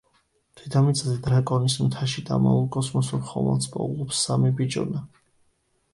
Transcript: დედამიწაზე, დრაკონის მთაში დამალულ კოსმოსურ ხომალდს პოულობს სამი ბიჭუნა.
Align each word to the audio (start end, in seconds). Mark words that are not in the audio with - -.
დედამიწაზე, 0.61 1.13
დრაკონის 1.27 1.75
მთაში 1.89 2.25
დამალულ 2.31 2.65
კოსმოსურ 2.77 3.23
ხომალდს 3.33 3.73
პოულობს 3.77 4.27
სამი 4.31 4.53
ბიჭუნა. 4.63 5.05